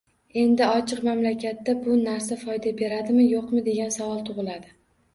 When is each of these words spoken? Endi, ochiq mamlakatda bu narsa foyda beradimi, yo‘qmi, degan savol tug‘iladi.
Endi, 0.43 0.63
ochiq 0.77 1.03
mamlakatda 1.07 1.77
bu 1.85 1.99
narsa 2.07 2.39
foyda 2.47 2.75
beradimi, 2.83 3.25
yo‘qmi, 3.37 3.65
degan 3.71 3.99
savol 4.01 4.29
tug‘iladi. 4.29 4.79